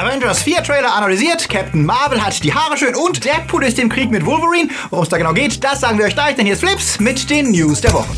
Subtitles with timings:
[0.00, 4.10] Avengers 4 Trailer analysiert, Captain Marvel hat die Haare schön und Deadpool ist im Krieg
[4.10, 4.70] mit Wolverine.
[4.88, 7.28] Worum es da genau geht, das sagen wir euch gleich, denn hier ist Flips mit
[7.28, 8.08] den News der Woche.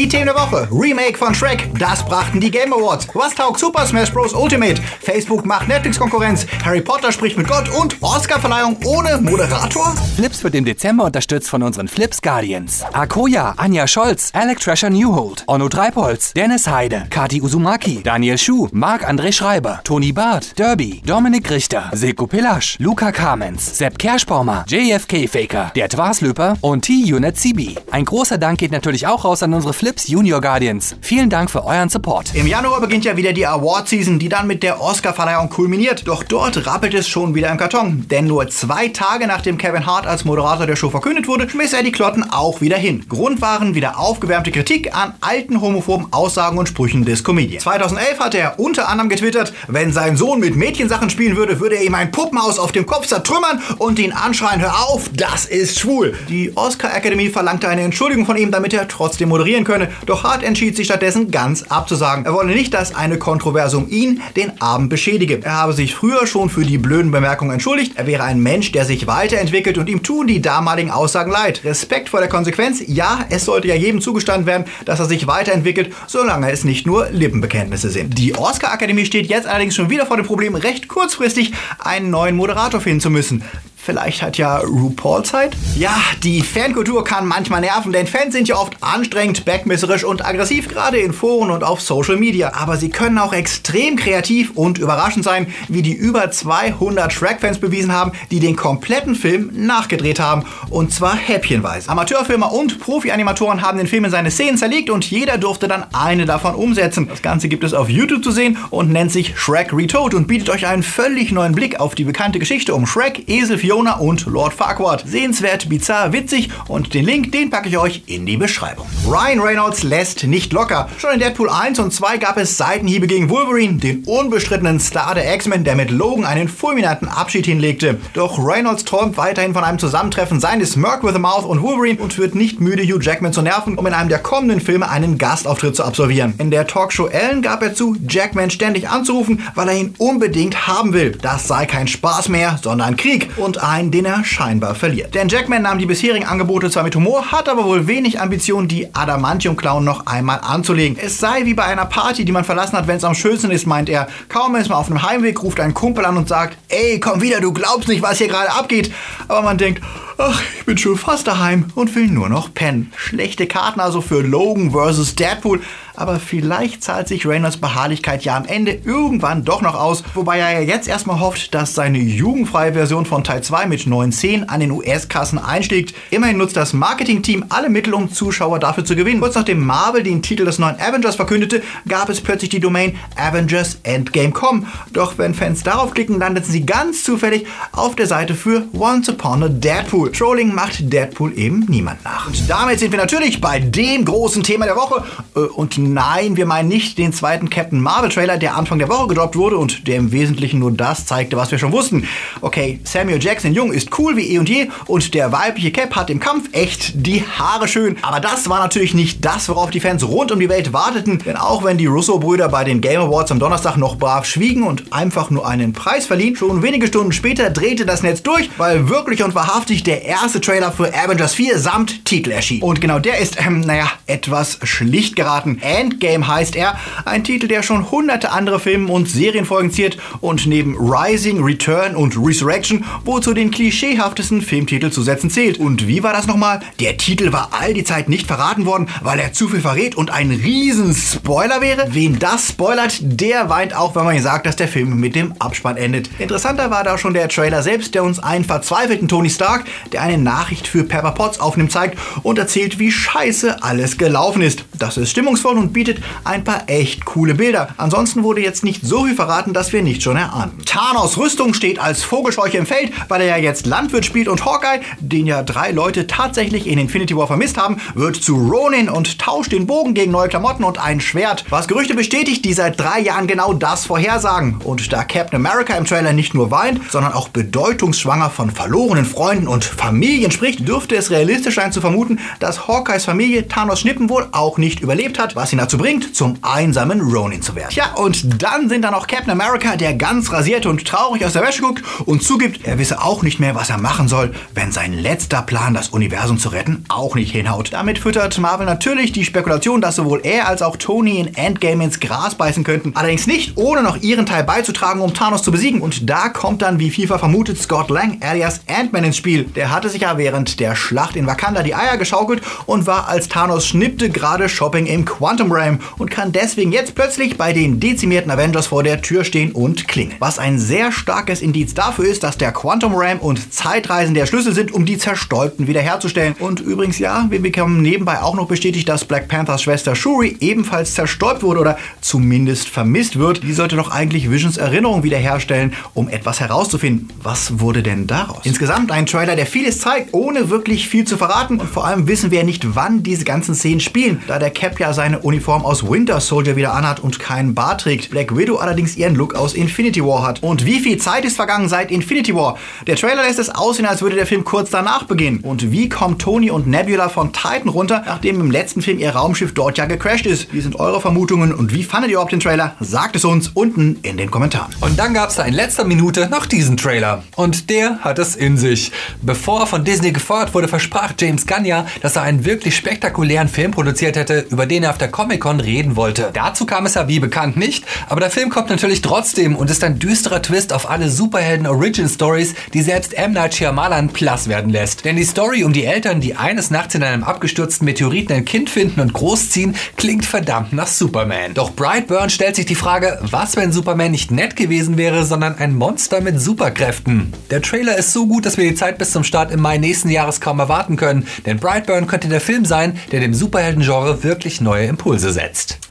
[0.00, 0.66] Die Themen der Woche.
[0.72, 1.68] Remake von Shrek.
[1.78, 3.06] Das brachten die Game Awards.
[3.12, 4.32] Was taugt Super Smash Bros.
[4.32, 4.80] Ultimate?
[5.02, 6.46] Facebook macht Netflix-Konkurrenz.
[6.64, 9.94] Harry Potter spricht mit Gott und Oscar-Verleihung ohne Moderator?
[10.16, 12.82] Flips wird im Dezember unterstützt von unseren Flips Guardians.
[12.94, 19.32] Akoya, Anja Scholz, Alec Trasher Newhold, Onno Treibholz, Dennis Heide, Kati Uzumaki, Daniel Schuh, Marc-André
[19.32, 25.90] Schreiber, Toni Barth, Derby, Dominik Richter, Seko Pillasch, Luca Kamens, Sepp Kerschbaumer, JFK Faker, der
[25.90, 27.76] Twaslöper und T-Unit CB.
[27.90, 30.96] Ein großer Dank geht natürlich auch raus an unsere Flips Junior Guardians.
[31.00, 32.34] Vielen Dank für euren Support.
[32.34, 36.06] Im Januar beginnt ja wieder die Award-Season, die dann mit der Oscar-Verleihung kulminiert.
[36.06, 38.06] Doch dort rappelt es schon wieder im Karton.
[38.10, 41.82] Denn nur zwei Tage nachdem Kevin Hart als Moderator der Show verkündet wurde, schmiss er
[41.82, 43.04] die Klotten auch wieder hin.
[43.08, 47.64] Grund waren wieder aufgewärmte Kritik an alten homophoben Aussagen und Sprüchen des Comedians.
[47.64, 51.82] 2011 hat er unter anderem getwittert, wenn sein Sohn mit Mädchensachen spielen würde, würde er
[51.82, 56.14] ihm ein Puppenhaus auf dem Kopf zertrümmern und ihn anschreien, hör auf, das ist schwul.
[56.28, 59.79] Die Oscar-Akademie verlangte eine Entschuldigung von ihm, damit er trotzdem moderieren könne.
[60.06, 62.24] Doch Hart entschied sich stattdessen ganz abzusagen.
[62.24, 65.40] Er wolle nicht, dass eine Kontroverse um ihn den Abend beschädige.
[65.42, 67.92] Er habe sich früher schon für die blöden Bemerkungen entschuldigt.
[67.96, 71.62] Er wäre ein Mensch, der sich weiterentwickelt und ihm tun die damaligen Aussagen leid.
[71.64, 72.82] Respekt vor der Konsequenz.
[72.86, 77.08] Ja, es sollte ja jedem zugestanden werden, dass er sich weiterentwickelt, solange es nicht nur
[77.10, 78.18] Lippenbekenntnisse sind.
[78.18, 82.80] Die Oscar-Akademie steht jetzt allerdings schon wieder vor dem Problem, recht kurzfristig einen neuen Moderator
[82.80, 83.42] finden zu müssen.
[83.90, 85.56] Vielleicht hat ja RuPaul Zeit?
[85.76, 90.68] Ja, die Fankultur kann manchmal nerven, denn Fans sind ja oft anstrengend, backmesserisch und aggressiv,
[90.68, 92.52] gerade in Foren und auf Social Media.
[92.54, 97.92] Aber sie können auch extrem kreativ und überraschend sein, wie die über 200 Shrek-Fans bewiesen
[97.92, 100.44] haben, die den kompletten Film nachgedreht haben.
[100.68, 101.90] Und zwar häppchenweise.
[101.90, 106.26] Amateurfilmer und Profi-Animatoren haben den Film in seine Szenen zerlegt und jeder durfte dann eine
[106.26, 107.08] davon umsetzen.
[107.08, 110.48] Das Ganze gibt es auf YouTube zu sehen und nennt sich Shrek Retold und bietet
[110.50, 114.52] euch einen völlig neuen Blick auf die bekannte Geschichte um Shrek, Esel, Fiona und Lord
[114.52, 115.04] Farquaad.
[115.06, 118.86] Sehenswert, bizarr, witzig und den Link, den packe ich euch in die Beschreibung.
[119.06, 120.88] Ryan Reynolds lässt nicht locker.
[120.98, 125.34] Schon in Deadpool 1 und 2 gab es Seitenhiebe gegen Wolverine, den unbestrittenen Star der
[125.34, 127.98] X-Men, der mit Logan einen fulminanten Abschied hinlegte.
[128.14, 132.18] Doch Reynolds träumt weiterhin von einem Zusammentreffen seines Merc with a Mouth und Wolverine und
[132.18, 135.76] wird nicht müde, Hugh Jackman zu nerven, um in einem der kommenden Filme einen Gastauftritt
[135.76, 136.34] zu absolvieren.
[136.38, 140.92] In der Talkshow Ellen gab er zu, Jackman ständig anzurufen, weil er ihn unbedingt haben
[140.92, 141.12] will.
[141.22, 145.14] Das sei kein Spaß mehr, sondern Krieg und ein, den er scheinbar verliert.
[145.14, 148.94] Denn Jackman nahm die bisherigen Angebote zwar mit Humor, hat aber wohl wenig Ambition, die
[148.94, 150.98] Adamantium-Clown noch einmal anzulegen.
[151.00, 153.66] Es sei wie bei einer Party, die man verlassen hat, wenn es am schönsten ist,
[153.66, 154.08] meint er.
[154.28, 157.40] Kaum ist man auf einem Heimweg, ruft ein Kumpel an und sagt, ey, komm wieder,
[157.40, 158.92] du glaubst nicht, was hier gerade abgeht.
[159.28, 159.82] Aber man denkt,
[160.18, 162.92] ach, ich bin schon fast daheim und will nur noch pennen.
[162.96, 165.14] Schlechte Karten also für Logan vs.
[165.14, 165.60] Deadpool.
[166.00, 170.52] Aber vielleicht zahlt sich Reynolds Beharrlichkeit ja am Ende irgendwann doch noch aus, wobei er
[170.52, 174.60] ja jetzt erstmal hofft, dass seine jugendfreie Version von Teil 2 mit neuen Szenen an
[174.60, 175.94] den US-Kassen einschlägt.
[176.08, 179.20] Immerhin nutzt das Marketing-Team alle Mittel, um Zuschauer dafür zu gewinnen.
[179.20, 184.66] Kurz nachdem Marvel den Titel des neuen Avengers verkündete, gab es plötzlich die Domain AvengersEndgame.com.
[184.94, 189.42] Doch wenn Fans darauf klicken, landeten sie ganz zufällig auf der Seite für Once Upon
[189.42, 190.12] a Deadpool.
[190.12, 192.26] Trolling macht Deadpool eben niemand nach.
[192.26, 195.04] Und damit sind wir natürlich bei dem großen Thema der Woche.
[195.36, 199.08] Äh, und nein, wir meinen nicht den zweiten Captain Marvel Trailer, der Anfang der Woche
[199.08, 202.08] gedroppt wurde und der im Wesentlichen nur das zeigte, was wir schon wussten.
[202.40, 206.10] Okay, Samuel Jackson Jung ist cool wie eh und je und der weibliche Cap hat
[206.10, 207.96] im Kampf echt die Haare schön.
[208.02, 211.18] Aber das war natürlich nicht das, worauf die Fans rund um die Welt warteten.
[211.18, 214.92] Denn auch wenn die Russo-Brüder bei den Game Awards am Donnerstag noch brav schwiegen und
[214.92, 219.22] einfach nur einen Preis verliehen, schon wenige Stunden später drehte das Netz durch, weil wirklich
[219.22, 222.62] und wahrhaftig der erste Trailer für Avengers 4 samt Titel erschien.
[222.62, 225.58] Und genau der ist, ähm, naja, etwas schlicht geraten.
[225.80, 226.76] Endgame heißt er,
[227.06, 232.18] ein Titel, der schon hunderte andere Filme und Serienfolgen ziert und neben Rising, Return und
[232.18, 235.58] Resurrection wohl zu den klischeehaftesten Filmtitel zu setzen zählt.
[235.58, 236.60] Und wie war das nochmal?
[236.80, 240.10] Der Titel war all die Zeit nicht verraten worden, weil er zu viel verrät und
[240.10, 241.88] ein riesen Spoiler wäre?
[241.92, 245.32] Wen das spoilert, der weint auch, wenn man ihm sagt, dass der Film mit dem
[245.38, 246.10] Abspann endet.
[246.18, 250.18] Interessanter war da schon der Trailer selbst, der uns einen verzweifelten Tony Stark, der eine
[250.18, 254.64] Nachricht für Pepper Potts aufnimmt, zeigt und erzählt, wie scheiße alles gelaufen ist.
[254.78, 257.68] Das ist stimmungsvoll und bietet ein paar echt coole Bilder.
[257.76, 260.52] Ansonsten wurde jetzt nicht so viel verraten, dass wir nicht schon erahnen.
[260.66, 264.80] Thanos Rüstung steht als Vogelscheuche im Feld, weil er ja jetzt Landwirt spielt und Hawkeye,
[265.00, 269.52] den ja drei Leute tatsächlich in Infinity War vermisst haben, wird zu Ronin und tauscht
[269.52, 271.44] den Bogen gegen neue Klamotten und ein Schwert.
[271.50, 274.60] Was Gerüchte bestätigt, die seit drei Jahren genau das vorhersagen.
[274.64, 279.48] Und da Captain America im Trailer nicht nur weint, sondern auch bedeutungsschwanger von verlorenen Freunden
[279.48, 284.28] und Familien spricht, dürfte es realistisch sein zu vermuten, dass Hawkeyes Familie Thanos Schnippen wohl
[284.32, 287.70] auch nicht überlebt hat, was ihn dazu bringt, zum einsamen Ronin zu werden.
[287.70, 291.42] Tja, und dann sind da noch Captain America, der ganz rasiert und traurig aus der
[291.42, 294.92] Wäsche guckt und zugibt, er wisse auch nicht mehr, was er machen soll, wenn sein
[294.92, 297.72] letzter Plan, das Universum zu retten, auch nicht hinhaut.
[297.72, 302.00] Damit füttert Marvel natürlich die Spekulation, dass sowohl er als auch Tony in Endgame ins
[302.00, 302.92] Gras beißen könnten.
[302.94, 305.80] Allerdings nicht, ohne noch ihren Teil beizutragen, um Thanos zu besiegen.
[305.80, 309.44] Und da kommt dann, wie FIFA vermutet, Scott Lang alias Ant-Man ins Spiel.
[309.44, 313.28] Der hatte sich ja während der Schlacht in Wakanda die Eier geschaukelt und war als
[313.28, 318.30] Thanos schnippte gerade Shopping im Quantum Realm und kann deswegen jetzt plötzlich bei den dezimierten
[318.30, 320.16] Avengers vor der Tür stehen und klingeln.
[320.18, 324.54] Was ein sehr starkes Indiz dafür ist, dass der Quantum Realm und Zeitreisen der Schlüssel
[324.54, 326.34] sind, um die Zerstäubten wiederherzustellen.
[326.38, 330.94] Und übrigens ja, wir bekommen nebenbei auch noch bestätigt, dass Black Panthers Schwester Shuri ebenfalls
[330.94, 333.42] zerstäubt wurde oder zumindest vermisst wird.
[333.42, 337.08] Die sollte doch eigentlich Visions Erinnerung wiederherstellen, um etwas herauszufinden.
[337.22, 338.40] Was wurde denn daraus?
[338.44, 341.58] Insgesamt ein Trailer, der vieles zeigt, ohne wirklich viel zu verraten.
[341.58, 344.92] Und vor allem wissen wir nicht, wann diese ganzen Szenen spielen, da der Cap ja
[344.92, 348.10] seine Uniform aus Winter Soldier wieder anhat und keinen Bart trägt.
[348.10, 350.42] Black Widow allerdings ihren Look aus Infinity War hat.
[350.42, 352.58] Und wie viel Zeit ist vergangen seit Infinity War?
[352.88, 355.38] Der Trailer lässt es aussehen, als würde der Film kurz danach beginnen.
[355.38, 359.54] Und wie kommen Tony und Nebula von Titan runter, nachdem im letzten Film ihr Raumschiff
[359.54, 360.52] dort ja gecrashed ist?
[360.52, 362.74] Wie sind eure Vermutungen und wie fandet ihr überhaupt den Trailer?
[362.80, 364.74] Sagt es uns unten in den Kommentaren.
[364.80, 367.22] Und dann gab es da in letzter Minute noch diesen Trailer.
[367.36, 368.90] Und der hat es in sich.
[369.22, 373.46] Bevor er von Disney gefeuert wurde, versprach James Gunn ja, dass er einen wirklich spektakulären
[373.46, 376.30] Film produziert hätte, über den er auf der Comic-Con reden wollte.
[376.32, 379.84] Dazu kam es ja wie bekannt nicht, aber der Film kommt natürlich trotzdem und ist
[379.84, 383.34] ein düsterer Twist auf alle Superhelden-Origin-Stories, die selbst M.
[383.34, 385.04] Night Shyamalan Plus werden lässt.
[385.04, 388.70] Denn die Story um die Eltern, die eines Nachts in einem abgestürzten Meteoriten ein Kind
[388.70, 391.52] finden und großziehen, klingt verdammt nach Superman.
[391.52, 395.74] Doch Brightburn stellt sich die Frage, was wenn Superman nicht nett gewesen wäre, sondern ein
[395.74, 397.34] Monster mit Superkräften.
[397.50, 400.08] Der Trailer ist so gut, dass wir die Zeit bis zum Start im Mai nächsten
[400.08, 404.86] Jahres kaum erwarten können, denn Brightburn könnte der Film sein, der dem Superhelden-Genre wirklich neue
[404.86, 405.89] Impulse setzt.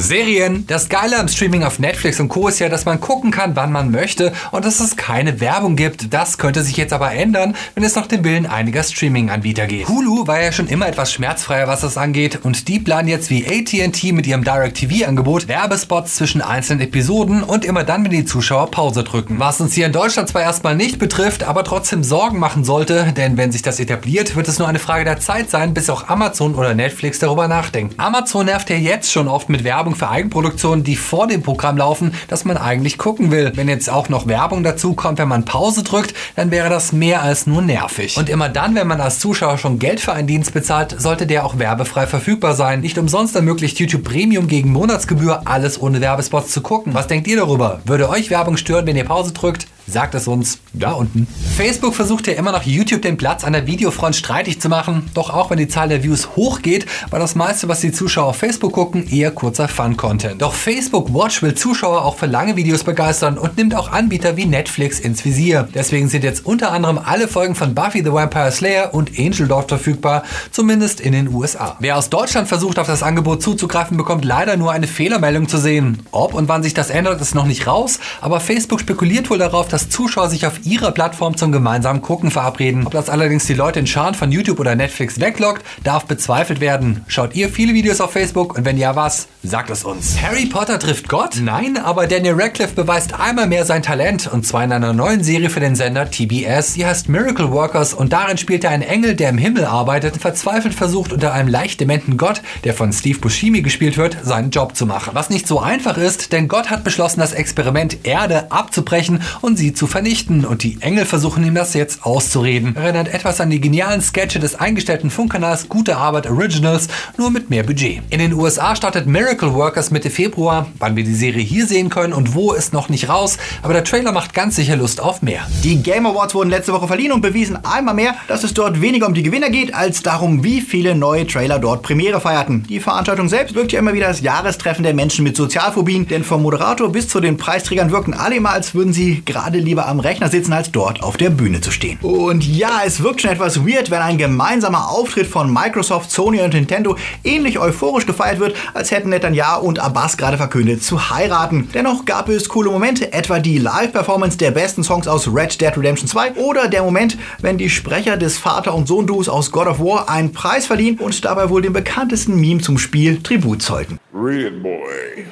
[0.00, 0.66] Serien.
[0.66, 2.48] Das Geile am Streaming auf Netflix und Co.
[2.48, 6.12] ist ja, dass man gucken kann, wann man möchte und dass es keine Werbung gibt.
[6.12, 9.88] Das könnte sich jetzt aber ändern, wenn es nach dem Willen einiger Streaming-Anbieter geht.
[9.88, 13.46] Hulu war ja schon immer etwas schmerzfreier, was das angeht und die planen jetzt wie
[13.46, 19.04] AT&T mit ihrem Direct-TV-Angebot Werbespots zwischen einzelnen Episoden und immer dann, wenn die Zuschauer Pause
[19.04, 19.38] drücken.
[19.38, 23.36] Was uns hier in Deutschland zwar erstmal nicht betrifft, aber trotzdem Sorgen machen sollte, denn
[23.36, 26.54] wenn sich das etabliert, wird es nur eine Frage der Zeit sein, bis auch Amazon
[26.54, 27.94] oder Netflix darüber nachdenken.
[27.96, 31.76] Amazon nervt ja jetzt schon oft mit Werbung Werbung für Eigenproduktionen, die vor dem Programm
[31.76, 33.52] laufen, das man eigentlich gucken will.
[33.54, 37.22] Wenn jetzt auch noch Werbung dazu kommt, wenn man Pause drückt, dann wäre das mehr
[37.22, 38.16] als nur nervig.
[38.16, 41.46] Und immer dann, wenn man als Zuschauer schon Geld für einen Dienst bezahlt, sollte der
[41.46, 42.80] auch werbefrei verfügbar sein.
[42.80, 46.92] Nicht umsonst ermöglicht YouTube Premium gegen Monatsgebühr alles ohne Werbespots zu gucken.
[46.92, 47.80] Was denkt ihr darüber?
[47.84, 49.68] Würde euch Werbung stören, wenn ihr Pause drückt?
[49.88, 51.28] Sagt es uns da unten.
[51.56, 55.08] Facebook versucht ja immer noch YouTube den Platz an der Videofront streitig zu machen.
[55.14, 58.36] Doch auch wenn die Zahl der Views hochgeht, war das meiste, was die Zuschauer auf
[58.36, 60.42] Facebook gucken, eher kurzer Fun-Content.
[60.42, 64.46] Doch Facebook Watch will Zuschauer auch für lange Videos begeistern und nimmt auch Anbieter wie
[64.46, 65.68] Netflix ins Visier.
[65.74, 69.68] Deswegen sind jetzt unter anderem alle Folgen von Buffy the Vampire Slayer und Angel dort
[69.68, 71.76] verfügbar, zumindest in den USA.
[71.78, 76.02] Wer aus Deutschland versucht, auf das Angebot zuzugreifen, bekommt leider nur eine Fehlermeldung zu sehen.
[76.10, 79.68] Ob und wann sich das ändert, ist noch nicht raus, aber Facebook spekuliert wohl darauf,
[79.68, 82.86] dass Zuschauer sich auf ihrer Plattform zum gemeinsamen Gucken verabreden.
[82.86, 87.04] Ob das allerdings die Leute in Scharen von YouTube oder Netflix weglockt, darf bezweifelt werden.
[87.08, 90.20] Schaut ihr viele Videos auf Facebook und wenn ja was, sagt es uns.
[90.20, 91.36] Harry Potter trifft Gott?
[91.40, 95.50] Nein, aber Daniel Radcliffe beweist einmal mehr sein Talent und zwar in einer neuen Serie
[95.50, 96.74] für den Sender TBS.
[96.74, 100.20] Sie heißt Miracle Workers und darin spielt er einen Engel, der im Himmel arbeitet und
[100.20, 104.76] verzweifelt versucht, unter einem leicht dementen Gott, der von Steve Buscemi gespielt wird, seinen Job
[104.76, 105.10] zu machen.
[105.14, 109.72] Was nicht so einfach ist, denn Gott hat beschlossen, das Experiment Erde abzubrechen und sie
[109.72, 112.76] zu vernichten und die Engel versuchen ihm das jetzt auszureden.
[112.76, 116.86] Erinnert etwas an die genialen Sketche des eingestellten Funkkanals Gute Arbeit Originals,
[117.18, 118.00] nur mit mehr Budget.
[118.10, 120.68] In den USA startet Miracle Workers Mitte Februar.
[120.78, 123.82] Wann wir die Serie hier sehen können und wo ist noch nicht raus, aber der
[123.82, 125.40] Trailer macht ganz sicher Lust auf mehr.
[125.64, 129.08] Die Game Awards wurden letzte Woche verliehen und bewiesen einmal mehr, dass es dort weniger
[129.08, 132.62] um die Gewinner geht, als darum, wie viele neue Trailer dort Premiere feierten.
[132.68, 136.42] Die Veranstaltung selbst wirkt ja immer wieder als Jahrestreffen der Menschen mit Sozialphobien, denn vom
[136.42, 140.28] Moderator bis zu den Preisträgern wirkten alle immer, als würden sie gerade lieber am Rechner
[140.28, 141.98] sitzen, als dort auf der Bühne zu stehen.
[142.02, 146.54] Und ja, es wirkt schon etwas weird, wenn ein gemeinsamer Auftritt von Microsoft, Sony und
[146.54, 151.68] Nintendo ähnlich euphorisch gefeiert wird, als hätten Netanyahu und Abbas gerade verkündet zu heiraten.
[151.74, 156.08] Dennoch gab es coole Momente, etwa die Live-Performance der besten Songs aus Red Dead Redemption
[156.08, 160.08] 2 oder der Moment, wenn die Sprecher des Vater- und Sohn-Duos aus God of War
[160.08, 163.98] einen Preis verliehen und dabei wohl dem bekanntesten Meme zum Spiel Tribut zollten.
[164.12, 165.26] Read it, boy.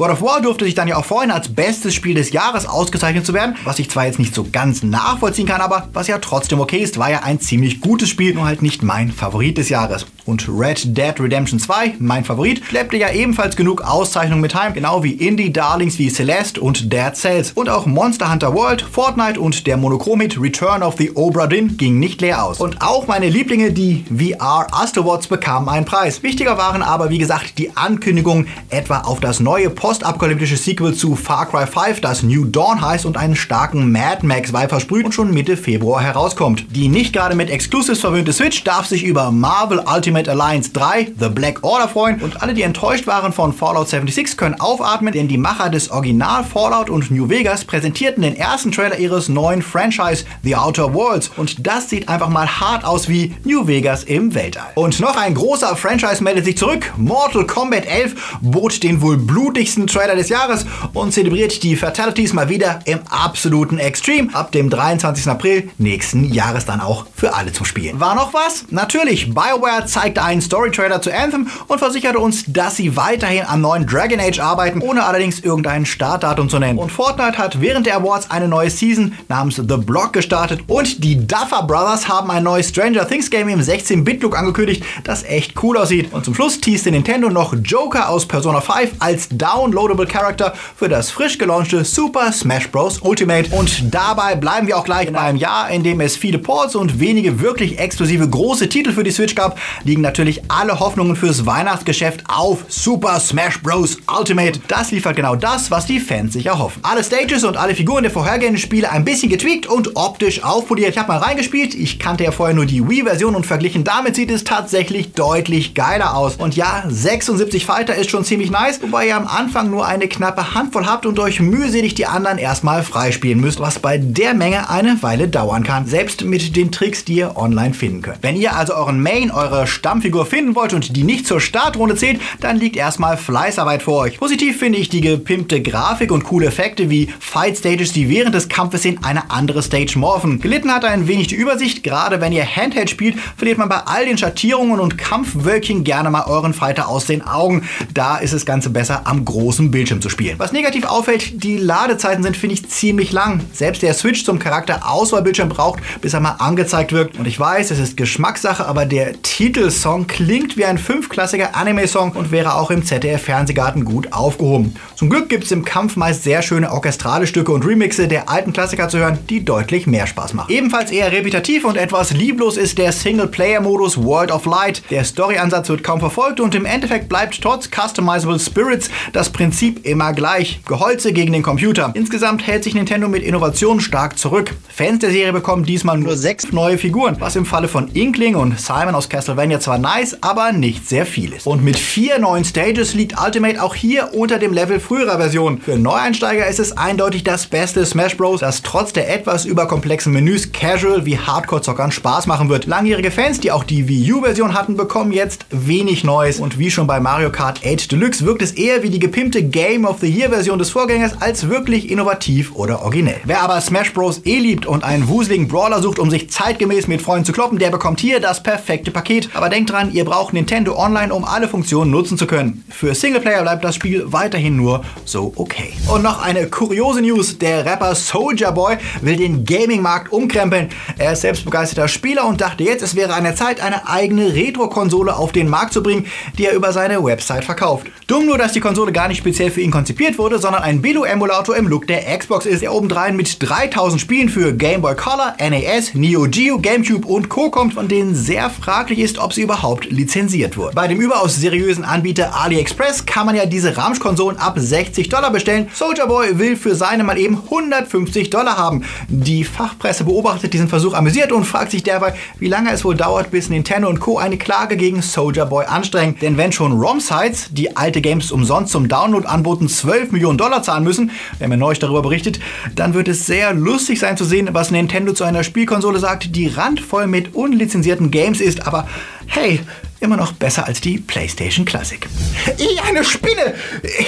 [0.00, 3.26] God of War durfte sich dann ja auch vorhin als bestes Spiel des Jahres ausgezeichnet
[3.26, 6.58] zu werden, was ich zwar jetzt nicht so ganz nachvollziehen kann, aber was ja trotzdem
[6.58, 10.06] okay ist, war ja ein ziemlich gutes Spiel, nur halt nicht mein Favorit des Jahres.
[10.30, 15.02] Und Red Dead Redemption 2, mein Favorit, schleppte ja ebenfalls genug Auszeichnungen mit heim, genau
[15.02, 17.50] wie Indie-Darlings wie Celeste und Dead Cells.
[17.56, 21.98] Und auch Monster Hunter World, Fortnite und der Monochrom-Hit Return of the Obra Dinn ging
[21.98, 22.60] nicht leer aus.
[22.60, 26.22] Und auch meine Lieblinge, die VR Astrobots, bekamen einen Preis.
[26.22, 31.46] Wichtiger waren aber, wie gesagt, die Ankündigungen etwa auf das neue postapokalyptische Sequel zu Far
[31.46, 35.56] Cry 5, das New Dawn heißt und einen starken Mad Max-Vibe versprüht und schon Mitte
[35.56, 36.66] Februar herauskommt.
[36.70, 41.28] Die nicht gerade mit Exclusives verwöhnte Switch darf sich über Marvel Ultimate Alliance 3, The
[41.28, 45.38] Black Order freuen und alle, die enttäuscht waren von Fallout 76, können aufatmen, denn die
[45.38, 50.56] Macher des Original Fallout und New Vegas präsentierten den ersten Trailer ihres neuen Franchise The
[50.56, 54.72] Outer Worlds und das sieht einfach mal hart aus wie New Vegas im Weltall.
[54.74, 56.92] Und noch ein großer Franchise meldet sich zurück.
[56.96, 62.48] Mortal Kombat 11 bot den wohl blutigsten Trailer des Jahres und zelebriert die Fatalities mal
[62.48, 65.26] wieder im absoluten Extreme ab dem 23.
[65.28, 68.00] April nächsten Jahres dann auch für alle zum Spielen.
[68.00, 68.64] War noch was?
[68.70, 73.86] Natürlich, BioWare zeigte einen Story-Trailer zu Anthem und versicherte uns, dass sie weiterhin am neuen
[73.86, 76.78] Dragon Age arbeiten, ohne allerdings irgendein Startdatum zu nennen.
[76.78, 81.26] Und Fortnite hat während der Awards eine neue Season namens The Block gestartet und die
[81.26, 86.12] Duffer Brothers haben ein neues Stranger Things Game im 16-Bit-Look angekündigt, das echt cool aussieht.
[86.12, 91.10] Und zum Schluss teaste Nintendo noch Joker aus Persona 5 als downloadable Character für das
[91.10, 92.98] frisch gelaunchte Super Smash Bros.
[93.02, 93.54] Ultimate.
[93.54, 96.98] Und dabei bleiben wir auch gleich in einem Jahr, in dem es viele Ports und
[96.98, 99.58] wenige wirklich exklusive große Titel für die Switch gab,
[99.90, 103.98] liegen natürlich alle Hoffnungen fürs Weihnachtsgeschäft auf Super Smash Bros.
[104.06, 104.60] Ultimate.
[104.68, 106.80] Das liefert genau das, was die Fans sich erhoffen.
[106.84, 110.90] Alle Stages und alle Figuren der vorhergehenden Spiele ein bisschen getweakt und optisch aufpoliert.
[110.90, 111.74] Ich habe mal reingespielt.
[111.74, 116.16] Ich kannte ja vorher nur die Wii-Version und verglichen damit sieht es tatsächlich deutlich geiler
[116.16, 116.36] aus.
[116.36, 120.54] Und ja, 76 Fighter ist schon ziemlich nice, wobei ihr am Anfang nur eine knappe
[120.54, 125.02] Handvoll habt und euch mühselig die anderen erstmal freispielen müsst, was bei der Menge eine
[125.02, 128.22] Weile dauern kann, selbst mit den Tricks, die ihr online finden könnt.
[128.22, 132.20] Wenn ihr also euren Main, eure Stammfigur finden wollt und die nicht zur Startrunde zählt,
[132.40, 134.18] dann liegt erstmal Fleißarbeit vor euch.
[134.18, 138.50] Positiv finde ich die gepimpte Grafik und coole Effekte wie Fight Stages, die während des
[138.50, 140.38] Kampfes in eine andere Stage morphen.
[140.38, 144.04] Gelitten hat ein wenig die Übersicht, gerade wenn ihr Handheld spielt, verliert man bei all
[144.04, 147.66] den Schattierungen und Kampfwölkchen gerne mal euren Fighter aus den Augen.
[147.94, 150.38] Da ist das Ganze besser am großen Bildschirm zu spielen.
[150.38, 153.40] Was negativ auffällt, die Ladezeiten sind, finde ich, ziemlich lang.
[153.54, 157.18] Selbst der Switch zum Charakter Auswahlbildschirm braucht, bis er mal angezeigt wird.
[157.18, 159.22] Und ich weiß, es ist Geschmackssache, aber der
[159.70, 164.74] Titelsong klingt wie ein fünfklassiger Anime-Song und wäre auch im ZDF-Fernsehgarten gut aufgehoben.
[164.96, 168.52] Zum Glück gibt es im Kampf meist sehr schöne orchestrale Stücke und Remixe der alten
[168.52, 170.52] Klassiker zu hören, die deutlich mehr Spaß machen.
[170.52, 174.82] Ebenfalls eher repetitiv und etwas lieblos ist der Single-Player-Modus World of Light.
[174.90, 180.12] Der Story-Ansatz wird kaum verfolgt und im Endeffekt bleibt trotz Customizable Spirits das Prinzip immer
[180.12, 180.62] gleich.
[180.66, 181.92] Geholze gegen den Computer.
[181.94, 184.52] Insgesamt hält sich Nintendo mit Innovationen stark zurück.
[184.68, 188.58] Fans der Serie bekommen diesmal nur sechs neue Figuren, was im Falle von Inkling und
[188.58, 191.46] Simon aus Castlevania zwar nice, aber nicht sehr viel ist.
[191.46, 195.60] Und mit vier neuen Stages liegt Ultimate auch hier unter dem Level früherer Versionen.
[195.60, 200.52] Für Neueinsteiger ist es eindeutig das beste Smash Bros., das trotz der etwas überkomplexen Menüs
[200.52, 202.66] casual wie Hardcore-Zockern Spaß machen wird.
[202.66, 206.40] Langjährige Fans, die auch die Wii U-Version hatten, bekommen jetzt wenig Neues.
[206.40, 209.84] Und wie schon bei Mario Kart 8 Deluxe wirkt es eher wie die gepimpte Game
[209.84, 213.20] of the Year-Version des Vorgängers als wirklich innovativ oder originell.
[213.24, 214.22] Wer aber Smash Bros.
[214.24, 217.70] eh liebt und einen wuseligen Brawler sucht, um sich zeitgemäß mit Freunden zu kloppen, der
[217.70, 219.28] bekommt hier das perfekte Paket.
[219.34, 222.64] Aber denkt dran, ihr braucht Nintendo Online, um alle Funktionen nutzen zu können.
[222.70, 225.72] Für Singleplayer bleibt das Spiel weiterhin nur so okay.
[225.88, 227.38] Und noch eine kuriose News.
[227.38, 230.70] Der Rapper Soldier Boy will den Gaming-Markt umkrempeln.
[230.96, 234.34] Er ist selbst begeisterter Spieler und dachte jetzt, es wäre an der Zeit, eine eigene
[234.34, 236.06] Retro-Konsole auf den Markt zu bringen,
[236.38, 237.86] die er über seine Website verkauft.
[238.06, 241.56] Dumm nur, dass die Konsole gar nicht speziell für ihn konzipiert wurde, sondern ein Billo-Emulator
[241.56, 245.94] im Look der Xbox ist, der obendrein mit 3000 Spielen für Game Boy Color, NES,
[245.94, 247.50] Neo Geo, Gamecube und Co.
[247.50, 250.74] kommt, von denen sehr fraglich ist, ob sie überhaupt lizenziert wurden.
[250.74, 255.68] Bei dem überaus seriösen Anbieter AliExpress kann man ja diese Ramsch-Konsolen ab 60 Dollar bestellen.
[255.74, 258.84] Soldier Boy will für seine mal eben 150 Dollar haben.
[259.08, 263.30] Die Fachpresse beobachtet diesen Versuch amüsiert und fragt sich derweil, wie lange es wohl dauert,
[263.30, 264.18] bis Nintendo und Co.
[264.18, 266.16] eine Klage gegen Soldier Boy anstrengen.
[266.20, 270.84] Denn wenn schon ROM-Sites, die alte Games umsonst zum Download anboten, 12 Millionen Dollar zahlen
[270.84, 272.40] müssen, wir haben ja neulich darüber berichtet,
[272.74, 276.46] dann wird es sehr lustig sein zu sehen, was Nintendo zu einer Spielkonsole sagt, die
[276.46, 278.66] randvoll mit unlizenzierten Games ist.
[278.66, 278.86] Aber
[279.30, 279.60] hey,
[280.00, 282.08] immer noch besser als die PlayStation Classic.
[282.56, 283.54] Ich eine Spinne!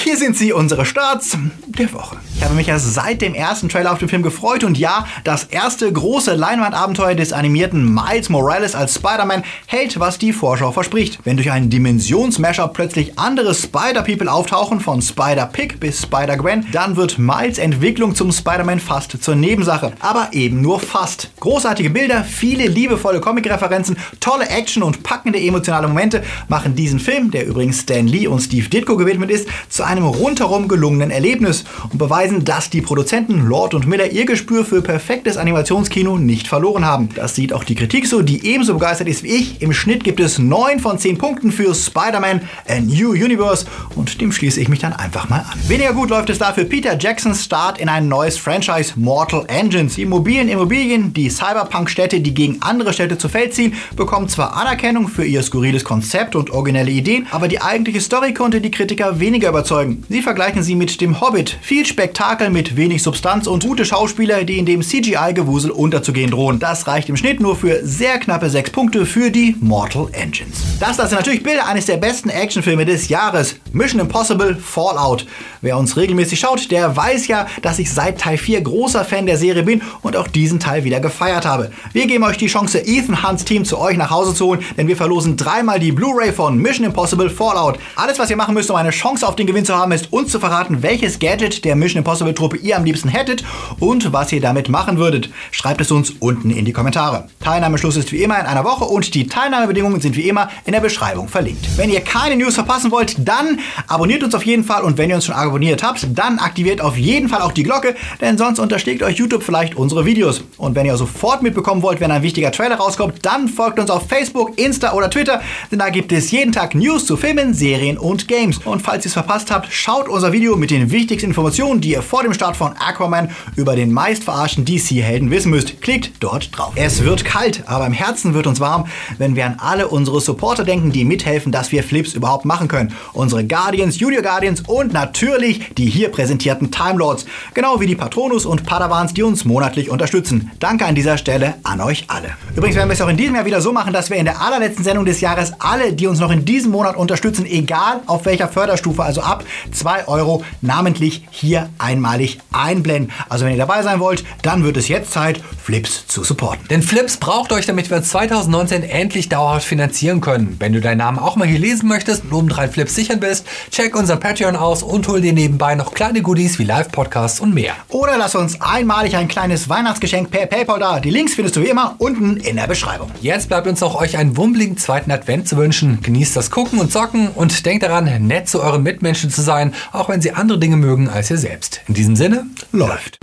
[0.02, 2.16] Hier sind sie, unsere Starts der Woche.
[2.36, 5.44] Ich habe mich ja seit dem ersten Trailer auf den Film gefreut und ja, das
[5.44, 11.18] erste große Leinwandabenteuer des animierten Miles Morales als Spider-Man hält, was die Vorschau verspricht.
[11.24, 17.58] Wenn durch einen Dimensionsmasher plötzlich andere Spider-People auftauchen, von Spider-Pig bis Spider-Gwen, dann wird Miles
[17.58, 19.92] Entwicklung zum Spider-Man fast zur Nebensache.
[20.00, 21.30] Aber eben nur fast.
[21.38, 27.46] Großartige Bilder, viele liebevolle Comic-Referenzen, tolle Action und packende emotionale Momente machen diesen Film, der
[27.46, 32.44] übrigens Stan Lee und Steve Ditko gewidmet ist, zu einem rundherum gelungenen Erlebnis und beweisen,
[32.44, 37.08] dass die Produzenten Lord und Miller ihr Gespür für perfektes Animationskino nicht verloren haben.
[37.14, 39.62] Das sieht auch die Kritik so, die ebenso begeistert ist wie ich.
[39.62, 44.32] Im Schnitt gibt es 9 von 10 Punkten für Spider-Man A New Universe und dem
[44.32, 45.58] schließe ich mich dann einfach mal an.
[45.68, 49.94] Weniger gut läuft es dafür Peter Jacksons Start in ein neues Franchise Mortal Engines.
[49.94, 55.08] Die mobilen Immobilien, die Cyberpunk-Städte, die gegen andere Städte zu Feld ziehen, bekommen zwar Anerkennung
[55.08, 59.48] für ihr skurriles Konzept und originelle Ideen, aber die eigentliche Story konnte die Kritiker weniger
[59.48, 60.04] überzeugen.
[60.08, 61.58] Sie vergleichen sie mit dem Hobbit.
[61.62, 66.58] Viel Spektakel mit wenig Substanz und gute Schauspieler, die in dem CGI-Gewusel unterzugehen drohen.
[66.58, 70.62] Das reicht im Schnitt nur für sehr knappe 6 Punkte für die Mortal Engines.
[70.78, 73.56] Das, das sind natürlich Bilder eines der besten Actionfilme des Jahres.
[73.72, 75.26] Mission Impossible Fallout.
[75.62, 79.38] Wer uns regelmäßig schaut, der weiß ja, dass ich seit Teil 4 großer Fan der
[79.38, 81.70] Serie bin und auch diesen Teil wieder gefeiert habe.
[81.92, 84.88] Wir geben euch die Chance, Ethan Hunts Team zu euch nach Hause zu holen, denn
[84.88, 87.78] wir verlosen dreimal die Blu-ray von Mission Impossible Fallout.
[87.96, 90.30] Alles, was ihr machen müsst, um eine Chance auf den Gewinn zu haben, ist uns
[90.30, 93.44] zu verraten, welches Gadget der Mission Impossible Truppe ihr am liebsten hättet
[93.80, 95.30] und was ihr damit machen würdet.
[95.50, 97.28] Schreibt es uns unten in die Kommentare.
[97.40, 100.80] Teilnahmeschluss ist wie immer in einer Woche und die Teilnahmebedingungen sind wie immer in der
[100.80, 101.66] Beschreibung verlinkt.
[101.76, 105.16] Wenn ihr keine News verpassen wollt, dann abonniert uns auf jeden Fall und wenn ihr
[105.16, 109.02] uns schon abonniert habt, dann aktiviert auf jeden Fall auch die Glocke, denn sonst unterschlägt
[109.02, 110.44] euch YouTube vielleicht unsere Videos.
[110.56, 114.08] Und wenn ihr sofort mitbekommen wollt, wenn ein wichtiger Trailer rauskommt, dann folgt uns auf
[114.08, 115.40] Facebook, Insta oder Twitter,
[115.70, 118.58] denn da gibt es jeden Tag News zu Filmen, Serien und Games.
[118.64, 122.02] Und falls ihr es verpasst habt, schaut unser Video mit den wichtigsten Informationen, die ihr
[122.02, 125.80] vor dem Start von Aquaman über den meist verarschten DC-Helden wissen müsst.
[125.82, 126.72] Klickt dort drauf.
[126.76, 128.86] Es wird kalt, aber im Herzen wird uns warm,
[129.18, 132.94] wenn wir an alle unsere Supporter denken, die mithelfen, dass wir Flips überhaupt machen können.
[133.12, 138.46] Unsere Guardians, Junior Guardians und natürlich die hier präsentierten Time Lords, genau wie die Patronus
[138.46, 140.50] und Padawans, die uns monatlich unterstützen.
[140.58, 142.30] Danke an dieser Stelle an euch alle.
[142.56, 144.40] Übrigens werden wir es auch in diesem Jahr wieder so machen, dass wir in der
[144.40, 148.48] allerletzten Sendung des Jahres alle, die uns noch in diesem Monat unterstützen, egal auf welcher
[148.48, 153.12] Förderstufe, also ab 2 Euro, namentlich hier einmalig einblenden.
[153.28, 156.66] Also wenn ihr dabei sein wollt, dann wird es jetzt Zeit, Flips zu supporten.
[156.70, 160.56] Denn Flips braucht euch, damit wir 2019 endlich dauerhaft finanzieren können.
[160.58, 163.96] Wenn du deinen Namen auch mal hier lesen möchtest und obendrein Flips sichern willst, check
[163.96, 167.74] unser Patreon aus und hol dir nebenbei noch kleine Goodies wie Live-Podcasts und mehr.
[167.88, 171.00] Oder lass uns einmalig ein kleines Weihnachtsgeschenk per PayPal da.
[171.00, 173.10] Die Links findest du wie immer unten in der Beschreibung.
[173.20, 176.00] Jetzt bleibt uns noch euch einen wummeligen zweiten Advent zu wünschen.
[176.02, 180.08] Genießt das Gucken und Zocken und denkt daran, nett zu euren Mitmenschen zu sein, auch
[180.08, 181.80] wenn sie andere Dinge mögen als ihr selbst.
[181.88, 183.18] In diesem Sinne, Läuft.